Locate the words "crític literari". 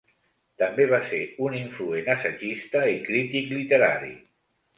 3.11-4.13